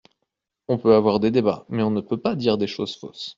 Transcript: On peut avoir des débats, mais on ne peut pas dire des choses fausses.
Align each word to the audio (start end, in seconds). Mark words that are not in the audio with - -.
On 0.67 0.79
peut 0.79 0.95
avoir 0.95 1.19
des 1.19 1.29
débats, 1.29 1.63
mais 1.69 1.83
on 1.83 1.91
ne 1.91 2.01
peut 2.01 2.17
pas 2.17 2.33
dire 2.35 2.57
des 2.57 2.65
choses 2.65 2.95
fausses. 2.97 3.29